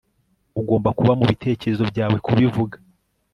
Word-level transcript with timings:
Ugomba 0.59 0.89
kuba 0.97 1.17
mubitekerezo 1.19 1.83
byawe 1.91 2.17
kubivuga 2.25 2.75